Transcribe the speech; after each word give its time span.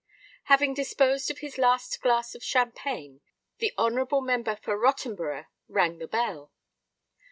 Having 0.45 0.73
disposed 0.73 1.29
of 1.29 1.37
his 1.41 1.59
last 1.59 2.01
glass 2.01 2.33
of 2.33 2.43
champagne, 2.43 3.21
the 3.59 3.71
honourable 3.77 4.21
member 4.21 4.55
for 4.55 4.75
Rottenborough 4.75 5.45
rang 5.67 5.99
the 5.99 6.07
bell. 6.07 6.51